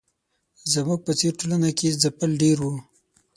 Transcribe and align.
زموږ 0.73 0.99
په 1.05 1.11
څېر 1.19 1.33
ټولنه 1.39 1.69
کې 1.77 1.97
ځپل 2.01 2.31
ډېر 2.41 2.57
وو. 2.63 2.73